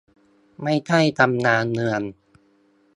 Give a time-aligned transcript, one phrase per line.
[0.63, 2.01] ไม่ใช่ตำนานเมือง